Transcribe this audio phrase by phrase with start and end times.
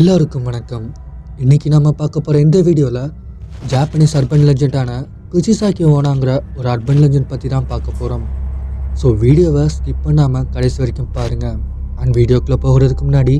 [0.00, 0.84] எல்லோருக்கும் வணக்கம்.
[1.44, 3.08] இன்றைக்கி நம்ம பார்க்க போகிற இந்த வீடியோவில்
[3.70, 4.90] ஜாப்பனீஸ் அர்பன் லெஜெண்டான
[5.32, 8.24] குச்சிசாக்கி ஓனாங்கிற ஒரு அர்பன் லெஜெண்ட் பற்றி தான் பார்க்க போகிறோம்
[9.00, 11.58] ஸோ வீடியோவை ஸ்கிப் பண்ணாமல் கடைசி வரைக்கும் பாருங்கள்
[12.00, 13.36] அண்ட் வீடியோக்குள்ளே போகிறதுக்கு முன்னாடி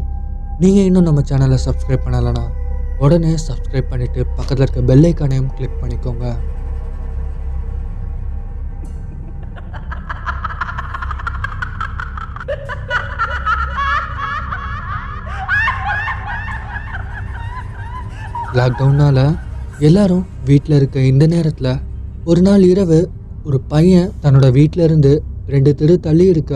[0.63, 2.45] நீங்கள் இன்னும் நம்ம சேனலை சப்ஸ்கிரைப் பண்ணலைன்னா
[2.99, 6.27] உடனே சப்ஸ்கிரைப் பண்ணிவிட்டு பக்கத்தில் இருக்க பெல்லைக்கானையும் கிளிக் பண்ணிக்கோங்க.
[18.59, 19.25] லாக்டவுனால்
[19.89, 21.73] எல்லாரும் வீட்டில் இருக்க இந்த நேரத்தில்
[22.31, 22.99] ஒரு நாள் இரவு
[23.49, 25.13] ஒரு பையன் தன்னோட வீட்டில் இருந்து
[25.53, 26.55] ரெண்டு தெரு தள்ளி இருக்க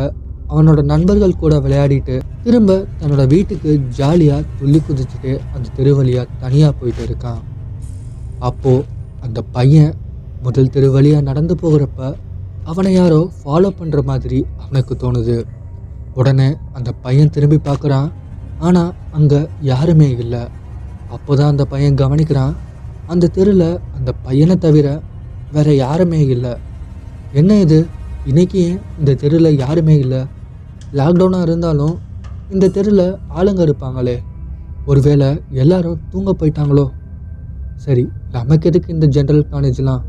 [0.52, 7.04] அவனோட நண்பர்கள் கூட விளையாடிட்டு திரும்ப தன்னோட வீட்டுக்கு ஜாலியாக துள்ளி குதிச்சுட்டு அந்த தெரு வழியாக தனியாக போயிட்டு
[7.08, 7.40] இருக்கான்.
[8.48, 8.84] அப்போது
[9.26, 9.92] அந்த பையன்
[10.46, 12.10] முதல் தெரு வழியாக நடந்து போகிறப்ப
[12.72, 15.38] அவனை யாரோ ஃபாலோ பண்ணுற மாதிரி அவனுக்கு தோணுது.
[16.20, 18.10] உடனே அந்த பையன் திரும்பி பார்க்குறான்.
[18.66, 19.40] ஆனால் அங்கே
[19.72, 20.44] யாருமே இல்லை.
[21.14, 22.54] அப்போதான் அந்த பையன் கவனிக்கிறான்.
[23.06, 25.02] அந்த தெருவில் அந்த பையனை தவிர
[25.52, 26.56] வேற யாருமே இல்லை.
[27.32, 27.86] என்ன இது?
[28.24, 30.24] இன்னைக்கு ஏன் இந்த தெருவில் யாருமே இல்லை.
[30.92, 31.98] லாக்டவுனாக இருந்தாலும்
[32.50, 34.18] இந்த தெருவில் ஆளுங்க இருப்பாங்களே.
[34.86, 36.90] ஒருவேளை எல்லாரும் தூங்க போயிட்டாங்களோ?
[37.76, 40.00] சரி நமக்கு எதுக்கு இந்த ஜென்ரல் காலேஜ்லாம்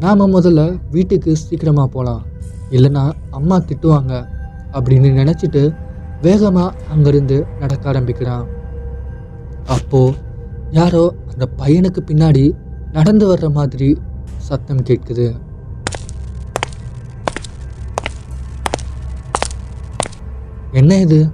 [0.00, 2.22] நாம் முதல்ல வீட்டுக்கு சீக்கிரமாக போகலாம்
[2.70, 4.26] இல்லைன்னா அம்மா திட்டுவாங்க.
[4.72, 5.76] அப்படின்னு நினச்சிட்டு
[6.22, 8.46] வேகமாக அங்கேருந்து நடக்க ஆரம்பிக்கிறான்.
[9.66, 10.14] அப்போ
[10.70, 12.52] யாரோ அந்த பையனுக்கு பின்னாடி
[12.92, 13.96] நடந்து வர்ற மாதிரி
[14.36, 15.36] சத்தம் கேட்குது.
[20.72, 21.30] என்ன இது?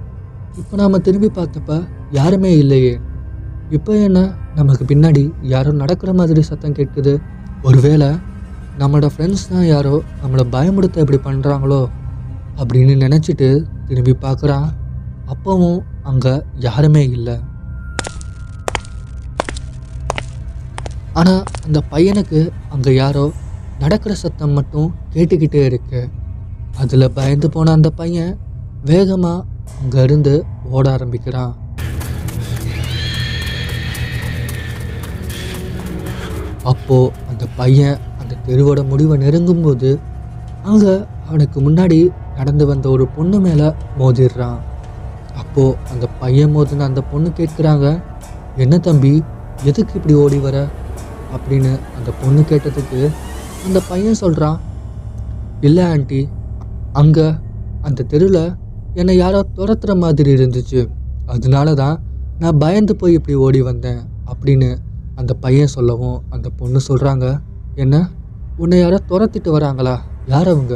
[0.57, 2.99] இப்போ நாம் திரும்பி பார்த்தப்ப யாருமே இல்லையே.
[3.69, 4.35] இப்போ என்ன?
[4.55, 7.21] நமக்கு பின்னாடி யாரோ நடக்கிற மாதிரி சத்தம் கேட்குது.
[7.61, 8.07] ஒருவேளை
[8.77, 11.89] நம்மளோட ஃப்ரெண்ட்ஸ் தான் யாரோ நம்மளை பயமுடுத்த இப்படி பண்ணுறாங்களோ
[12.57, 14.67] அப்படின்னு நினச்சிட்டு திரும்பி பார்க்குறான்.
[15.33, 17.39] அப்பவும் அங்கே யாருமே இல்லை.
[21.13, 22.41] ஆனால் அந்த பையனுக்கு
[22.73, 23.25] அங்கே யாரோ
[23.83, 26.01] நடக்கிற சத்தம் மட்டும் கேட்டுக்கிட்டே இருக்கு.
[26.81, 28.31] அதில் பயந்து போன அந்த பையன்
[28.89, 29.45] வேகமாக
[29.79, 30.33] அங்கேருந்து
[30.75, 31.53] ஓட ஆரம்பிக்கிறான்.
[36.71, 39.91] அப்போது அந்த பையன் அந்த தெருவோட முடிவை நெருங்கும்போது
[40.69, 40.93] அங்கே
[41.27, 41.99] அவனுக்கு முன்னாடி
[42.37, 43.67] நடந்து வந்த ஒரு பொண்ணு மேலே
[43.99, 44.59] மோதிடுறான்.
[45.41, 47.87] அப்போது அந்த பையன் மோதின அந்த பொண்ணு கேட்குறாங்க
[48.55, 49.13] என்ன தம்பி
[49.69, 50.57] எதுக்கு இப்படி ஓடி வர?
[51.35, 53.01] அப்படின்னு அந்த பொண்ணு கேட்டதுக்கு
[53.65, 54.59] அந்த பையன் சொல்கிறான்
[55.61, 56.21] இல்லை ஆண்டி
[56.93, 57.27] அங்கே
[57.81, 58.43] அந்த தெருவில்
[58.95, 60.81] என்னை யாரோ துரத்துற மாதிரி இருந்துச்சு.
[61.25, 61.97] அதனால தான்
[62.39, 64.69] நான் பயந்து போய் இப்படி ஓடி வந்தேன் அப்படின்னு
[65.15, 67.25] அந்த பையன் சொல்லவும் அந்த பொண்ணு சொல்கிறாங்க
[67.75, 67.95] என்ன
[68.57, 69.95] உன்னை யாரோ துரத்திட்டு வராங்களா?
[70.25, 70.75] யார் அவங்க?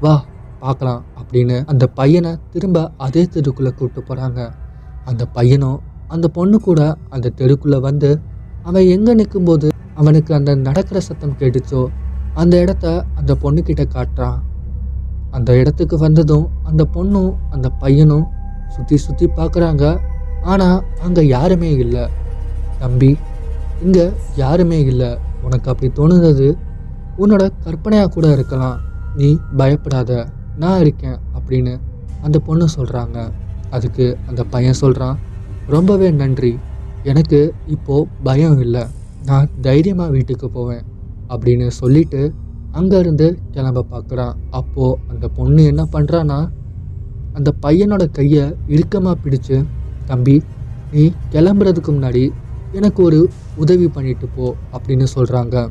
[0.00, 0.14] வா
[0.60, 4.40] பார்க்கலாம் அப்படின்னு அந்த பையனை திரும்ப அதே தெருக்குள்ளே கூப்பிட்டு போகிறாங்க
[5.06, 5.78] அந்த பையனும்
[6.08, 8.10] அந்த பொண்ணு கூட அந்த தெருக்குள்ளே வந்து
[8.66, 9.68] அவன் எங்கே நிற்கும்போது
[10.00, 11.82] அவனுக்கு அந்த நடக்கிற சத்தம் கேட்டுச்சோ
[12.40, 12.86] அந்த இடத்த
[13.20, 14.38] அந்த பொண்ணுக்கிட்ட காட்டுறான்.
[15.36, 18.26] அந்த இடத்துக்கு வந்ததும் அந்த பொண்ணும் அந்த பையனும்
[18.74, 19.84] சுற்றி சுற்றி பார்க்குறாங்க
[20.52, 22.04] ஆனால் அங்கே யாருமே இல்லை.
[22.82, 23.10] தம்பி
[23.86, 24.06] இங்கே
[24.42, 25.10] யாருமே இல்லை.
[25.46, 26.48] உனக்கு அப்படி தோணுனது
[27.22, 28.78] உன்னோட கற்பனையாக கூட இருக்கலாம்.
[29.18, 29.28] நீ
[29.60, 30.12] பயப்படாத.
[30.62, 31.74] நான் இருக்கேன் அப்படின்னு
[32.26, 33.18] அந்த பொண்ணு சொல்கிறாங்க
[33.76, 35.16] அதுக்கு அந்த பையன் சொல்கிறான்
[35.74, 36.52] ரொம்பவே நன்றி.
[37.02, 38.84] எனக்கு இப்போது பயம் இல்லை.
[39.24, 40.84] நான் தைரியமாக வீட்டுக்கு போவேன்
[41.28, 42.34] அப்படின்னு சொல்லிட்டு
[42.74, 46.48] அங்கேருந்து கிளம்ப பார்க்குறான் அப்போது அந்த பொண்ணு என்ன பண்ணுறான்னா
[47.32, 49.66] அந்த பையனோட கையை இறுக்கமாக பிடிச்சு
[50.04, 50.42] தம்பி
[50.90, 52.30] நீ கிளம்புறதுக்கு முன்னாடி
[52.72, 55.70] எனக்கு ஒரு உதவி பண்ணிட்டு போ அப்படின்னு சொல்கிறாங்க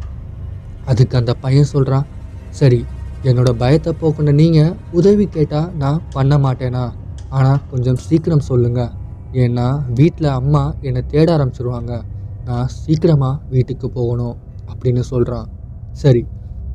[0.86, 2.06] அதுக்கு அந்த பையன் சொல்கிறான்
[2.50, 2.86] சரி
[3.24, 6.92] என்னோட பயத்தை போக்குன நீங்கள் உதவி கேட்டால் நான் பண்ண மாட்டேனா?
[7.30, 8.92] ஆனால் கொஞ்சம் சீக்கிரம் சொல்லுங்கள்
[9.32, 12.02] ஏன்னா வீட்டில் அம்மா என்னை தேட ஆரம்பிச்சிருவாங்க.
[12.44, 14.36] நான் சீக்கிரமாக வீட்டுக்கு போகணும்
[14.74, 15.48] அப்படின்னு சொல்கிறான்
[15.92, 16.26] சரி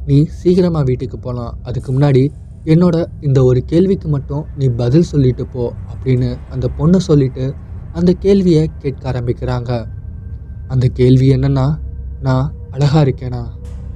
[0.04, 2.28] நீ சீக்கிரமாக வீட்டுக்கு போகலாம் அதுக்கு முன்னாடி
[2.64, 7.54] என்னோட இந்த ஒரு கேள்விக்கு மட்டும் நீ பதில் சொல்லிட்டு போ அப்படின்னு அந்த பொண்ணு சொல்லிட்டு
[7.93, 9.87] அந்த கேள்வியை கேட்க ஆரம்பிக்கிறாங்க.
[10.69, 11.78] அந்த கேள்வி என்னன்னா
[12.20, 13.43] நான் அழகாக இருக்கேனா?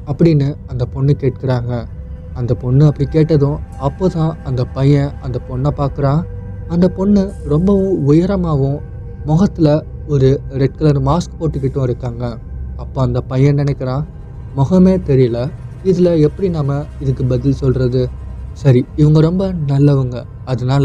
[0.07, 1.87] அப்படின்னு அந்த பொண்ணு கேட்குறாங்க.
[2.35, 6.23] அந்த பொண்ணு அப்படி கேட்டதும் அப்போ தான் அந்த பையன் அந்த பொண்ணை பார்க்குறான்.
[6.69, 8.81] அந்த பொண்ணு ரொம்பவும் உயரமாகவும்
[9.25, 9.73] முகத்தில்
[10.07, 10.29] ஒரு
[10.61, 12.25] ரெட் கலர் மாஸ்க் போட்டுக்கிட்டும் இருக்காங்க.
[12.77, 14.05] அப்போ அந்த பையன் நினைக்கிறான்?
[14.57, 15.39] முகமே தெரியல.
[15.85, 18.03] இதில் எப்படி நாம் இதுக்கு பதில் சொல்கிறது
[18.53, 20.17] சரி இவங்க ரொம்ப நல்லவங்க.
[20.45, 20.85] அதனால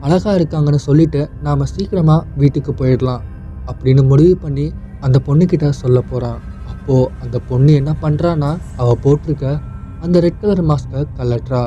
[0.00, 3.22] அழகாக இருக்காங்கன்னு சொல்லிட்டு நாம் சீக்கிரமாக வீட்டுக்கு போயிடலாம்
[3.66, 4.66] அப்படின்னு முடிவு பண்ணி
[5.00, 6.38] அந்த பொண்ணுக்கிட்ட சொல்ல போகிறான்
[6.72, 9.46] அப்போது அந்த பொண்ணு என்ன பண்ணுறான்னா அவள் போட்டிருக்க
[10.00, 11.62] அந்த ரெட் கலர் மாஸ்கை கலட்டுறா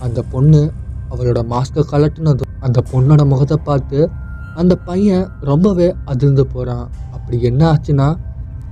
[0.00, 0.60] அந்த பொண்ணு
[1.10, 4.10] அவளோட மாஸ்கை கலட்டினதும் அந்த பொண்ணோட முகத்தை பார்த்து
[4.54, 8.16] அந்த பையன் ரொம்பவே அதிர்ந்து போகிறான் அப்படி என்ன ஆச்சுன்னா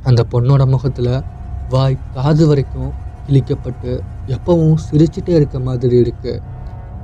[0.03, 1.23] அந்த பொண்ணோட முகத்தில்
[1.69, 2.93] வாய் காது வரைக்கும்
[3.27, 6.43] கிழிக்கப்பட்டு எப்பவும் சிரிச்சிட்டே இருக்க மாதிரி இருக்கு.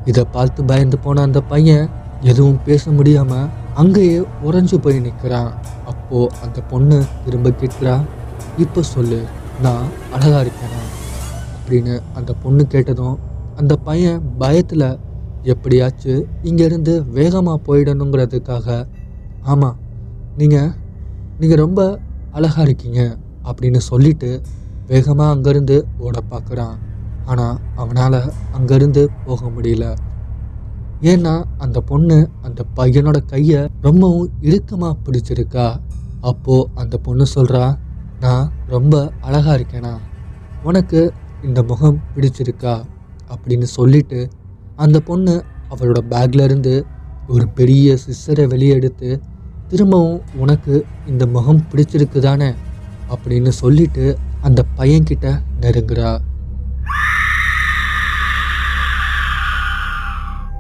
[0.05, 1.89] இதை பார்த்து பயந்து போன அந்த பையன்
[2.23, 5.51] எதுவும் பேச முடியாம அங்கேயே உறைஞ்சு போய் நிற்கிறான்
[5.85, 7.95] அப்போ அந்த பொண்ணு திரும்ப கேட்கிறா
[8.59, 9.21] இப்போ சொல்லு
[9.63, 10.83] நான் அழகா இருக்கேனா?
[11.57, 13.19] அப்படின்னு அந்த பொண்ணு கேட்டதும்
[13.57, 14.87] அந்த பையன் பயத்தில்
[15.45, 18.87] எப்படியாச்சும் இங்கேருந்து வேகமாக போயிடணுங்கிறதுக்காக.
[19.43, 19.77] ஆமாம்
[20.37, 20.71] நீங்கள்
[21.39, 22.01] நீங்கள் ரொம்ப
[22.31, 24.43] அழகாக இருக்கீங்க அப்படின்னு சொல்லிட்டு
[24.87, 26.75] வேகமாக அங்கேருந்து ஓட பார்க்குறான்
[27.25, 29.95] ஆனால் அவனால் அங்கேருந்து போக முடியல.
[31.03, 35.77] ஏன்னா அந்த பொண்ணு அந்த பையனோட கையை ரொம்பவும் இறுக்கமாக பிடிச்சிருக்கா.
[36.21, 37.65] அப்போது அந்த பொண்ணு சொல்கிறா
[38.21, 39.95] நான் ரொம்ப அழகாக இருக்கேனா.
[40.63, 41.13] உனக்கு
[41.43, 42.75] இந்த முகம் பிடிச்சிருக்கா?
[43.31, 44.31] அப்படின்னு சொல்லிட்டு
[44.79, 45.35] அந்த பொண்ணு
[45.71, 46.75] அவளோட பேக்ல இருந்து
[47.29, 49.09] ஒரு பெரிய சிஸ்டரை வெளியே எடுத்து
[49.71, 50.75] திரும்பவும் உனக்கு
[51.05, 52.51] இந்த முகம் பிடிச்சிருக்கு தானே
[53.09, 54.05] அப்படின்னு சொல்லிட்டு
[54.41, 55.27] அந்த பையன்கிட்ட
[55.61, 56.11] நெருங்குறா.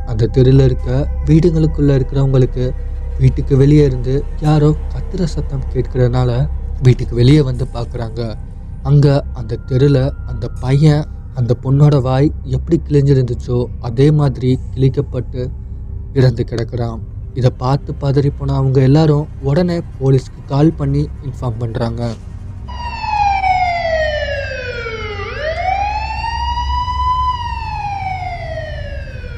[0.06, 0.88] அந்த தெருவில் இருக்க
[1.24, 2.64] வீடுகளுக்குள்ள இருக்கிறவங்களுக்கு
[3.18, 6.30] வீட்டுக்கு வெளியே இருந்து யாரோ கத்துற சத்தம் கேட்கறதுனால
[6.80, 8.20] வீட்டுக்கு வெளியே வந்து பார்க்குறாங்க
[8.84, 11.04] அங்கே அந்த தெருவில் அந்த பையன்
[11.44, 13.56] அந்த பொண்ணோட வாய் எப்படி கிழிஞ்சிருந்துச்சோ
[13.88, 15.42] அதே மாதிரி கிழிக்கப்பட்டு
[16.18, 17.00] இறந்து கிடக்கிறான்.
[17.38, 22.02] இதை பார்த்து பதறி போன அவங்க எல்லாரும் உடனே போலீஸ்க்கு கால் பண்ணி இன்ஃபார்ம் பண்ணுறாங்க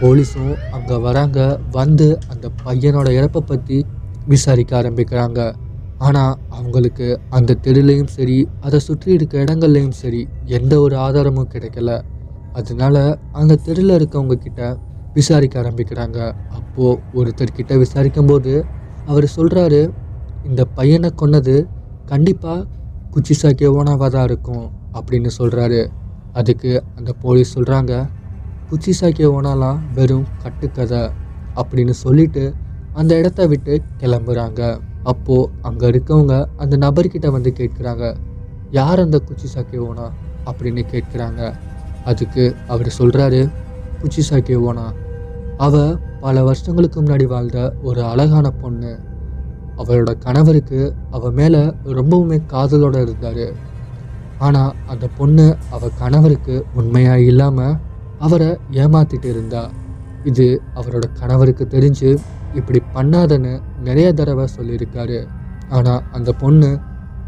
[0.00, 1.40] போலீஸும் அங்கே வராங்க
[1.80, 3.78] வந்து அந்த பையனோட இறப்பை பற்றி
[4.32, 5.40] விசாரிக்க ஆரம்பிக்கிறாங்க.
[6.00, 7.06] ஆனால் அவங்களுக்கு
[7.36, 10.22] அந்த தெருலையும் சரி அதை சுற்றி இருக்க இடங்கள்லையும் சரி
[10.58, 11.90] எந்த ஒரு ஆதாரமும் கிடைக்கல.
[12.54, 12.96] அதனால
[13.40, 14.60] அந்த தெருவில் இருக்கவங்க கிட்ட
[15.14, 16.18] விசாரிக்க ஆரம்பிக்கிறாங்க.
[16.58, 18.52] அப்போது ஒருத்தர்கிட்ட விசாரிக்கும் போது
[19.06, 19.80] அவர் சொல்கிறாரு
[20.44, 21.56] இந்த பையனை கொன்னது
[22.08, 22.66] கண்டிப்பாக
[23.14, 24.66] குச்சி சாக்கிய ஓனாவாக தான் இருக்கும்
[24.98, 25.80] அப்படின்னு சொல்கிறாரு
[26.40, 27.92] அதுக்கு அந்த போலீஸ் சொல்கிறாங்க
[28.70, 31.02] குச்சி சாக்கிய ஓனாலாம் வெறும் கட்டுக்கதை
[31.60, 32.44] அப்படின்னு சொல்லிட்டு
[32.94, 34.60] அந்த இடத்த விட்டு கிளம்புறாங்க.
[35.06, 38.06] அப்போது அங்கே இருக்கவங்க அந்த நபர்கிட்ட வந்து கேட்குறாங்க
[38.70, 40.06] யார் அந்த குச்சி சாக்கிய ஓனா?
[40.46, 41.40] அப்படின்னு கேட்குறாங்க.
[42.04, 43.40] அதுக்கு அவர் சொல்கிறாரு
[44.00, 44.86] குச்சி சாக்கிய ஓனா.
[45.56, 48.92] அவள் பல வருஷங்களுக்கு முன்னாடி வாழ்ந்த ஒரு அழகான பொண்ணு.
[49.76, 50.80] அவளோட கணவருக்கு
[51.10, 51.62] அவள் மேலே
[51.98, 53.46] ரொம்பவுமே காதலோடு இருந்தார்.
[54.38, 57.76] ஆனால் அந்த பொண்ணு அவள் கணவருக்கு உண்மையாக இல்லாமல்
[58.18, 58.50] அவரை
[58.82, 59.62] ஏமாத்திட்டு இருந்தா.
[60.24, 62.10] இது அவரோட கணவருக்கு தெரிஞ்சு
[62.58, 63.52] இப்படி பண்ணாதன்னு
[63.88, 65.18] நிறைய தடவை சொல்லியிருக்காரு.
[65.76, 66.70] ஆனால் அந்த பொண்ணு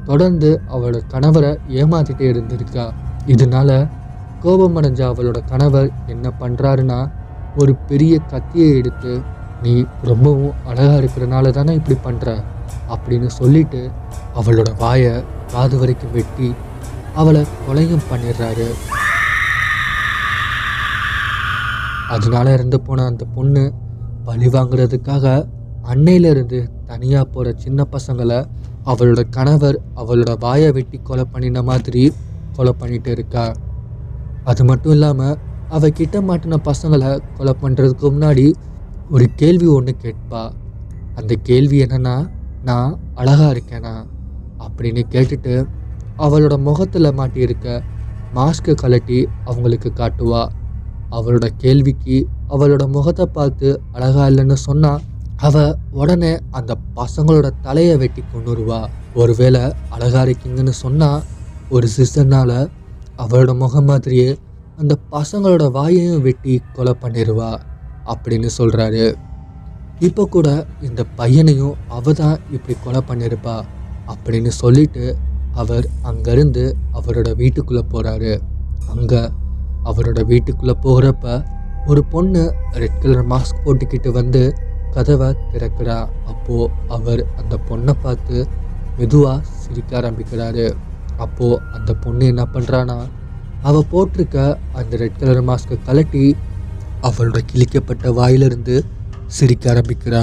[0.04, 2.84] தொடர்ந்து அவளோட கணவரை ஏமாத்திட்டே இருந்திருக்கா.
[3.32, 3.70] இதனால
[4.44, 6.98] கோபமடைஞ்ச அவளோட கணவர் என்ன பண்ணுறாருன்னா
[7.56, 9.12] ஒரு பெரிய கத்தியை எடுத்து
[9.62, 9.72] நீ
[10.02, 12.34] ரொம்பவும் அழகாக இருக்கிறனால தானே இப்படி பண்ணுற
[12.94, 13.80] அப்படின்னு சொல்லிட்டு
[14.40, 15.14] அவளோட வாயை
[15.52, 16.48] காது வரைக்கும் வெட்டி
[17.20, 18.68] அவளை கொலையும் பண்ணிடுறாரு.
[22.14, 23.62] அதனால இறந்து போன அந்த பொண்ணு
[24.28, 25.26] பழி வாங்குறதுக்காக
[25.82, 28.38] அன்னையிலிருந்து தனியாக போகிற சின்ன பசங்களை
[28.84, 32.12] அவளோட கணவர் அவளோட வாயை வெட்டி கொலை பண்ணின மாதிரி
[32.52, 33.54] கொலை பண்ணிட்டு இருக்கா.
[34.44, 38.52] அது மட்டும் இல்லாமல் அவள் கிட்ட மாட்டின பசங்களை கொலை பண்ணுறதுக்கு முன்னாடி
[39.10, 40.52] ஒரு கேள்வி ஒன்று கேட்பா.
[41.14, 42.30] அந்த கேள்வி என்னன்னா
[42.62, 43.94] நான் அழகாக இருக்கேனா?
[44.64, 45.66] அப்படின்னு கேட்டுட்டு
[46.18, 47.82] அவளோட முகத்தில் மாட்டியிருக்க
[48.34, 50.48] மாஸ்க்கை கழட்டி அவங்களுக்கு காட்டுவா.
[51.10, 55.02] அவளோட கேள்விக்கு அவளோட முகத்தை பார்த்து அழகா இல்லைன்னு சொன்னால்
[55.38, 58.80] அவள் உடனே அந்த பசங்களோட தலையை வெட்டி கொண்டுருவா
[59.14, 61.24] ஒருவேளை அழகா இருக்கீங்கன்னு சொன்னால்
[61.70, 62.58] ஒரு சிஸ்டர்னால்
[63.18, 64.28] அவளோட முகம் மாதிரியே
[64.78, 67.50] அந்த பசங்களோட வாயையும் வெட்டி கொலை பண்ணிடுவா
[68.06, 69.06] அப்படின்னு சொல்கிறாரு
[70.00, 70.48] இப்போ கூட
[70.80, 73.56] இந்த பையனையும் அவ தான் இப்படி கொலை பண்ணியிருப்பா
[74.06, 75.04] அப்படின்னு சொல்லிட்டு
[75.54, 78.32] அவர் அங்கேருந்து அவரோட வீட்டுக்குள்ளே போகிறாரு
[78.88, 79.22] அங்கே
[79.84, 81.26] அவரோட வீட்டுக்குள்ளே போகிறப்ப
[81.90, 82.40] ஒரு பொண்ணு
[82.82, 84.42] ரெட் கலர் மாஸ்க் போட்டுக்கிட்டு வந்து
[84.94, 85.96] கதவை திறக்கிறா.
[86.32, 88.36] அப்போது அவர் அந்த பொண்ணை பார்த்து
[88.98, 90.66] மெதுவாக சிரிக்க ஆரம்பிக்கிறாரு.
[91.24, 92.98] அப்போது அந்த பொண்ணு என்ன பண்ணுறான்னா
[93.68, 94.38] அவள் போட்டிருக்க
[94.80, 96.24] அந்த ரெட் கலர் மாஸ்க்கை கலட்டி
[97.08, 98.76] அவளோட கிழிக்கப்பட்ட வாயிலிருந்து
[99.38, 100.22] சிரிக்க ஆரம்பிக்கிறா.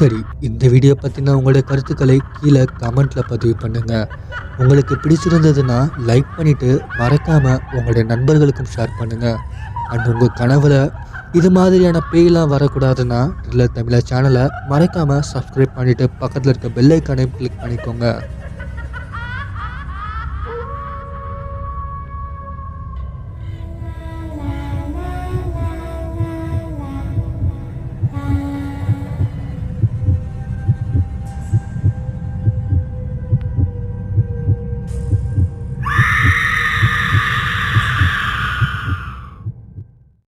[0.00, 4.06] சரி இந்த வீடியோ பற்றின உங்களுடைய கருத்துக்களை கீழே கமெண்ட்டில் பதிவு பண்ணுங்கள்
[4.58, 5.78] உங்களுக்கு பிடிச்சிருந்ததுன்னா
[6.08, 9.38] லைக் பண்ணிவிட்டு மறக்காமல் உங்களுடைய நண்பர்களுக்கும் ஷேர் பண்ணுங்கள்
[9.92, 10.78] அண்ட் உங்கள் கனவில்
[11.34, 18.06] இது மாதிரியான பேயெலாம் வரக்கூடாதுன்னா ட்ரில்லர் தமிழா சேனலை மறக்காமல் சப்ஸ்கிரைப் பண்ணிவிட்டு பக்கத்தில் இருக்க பெல்லைக்கானையும் கிளிக் பண்ணிக்கோங்க.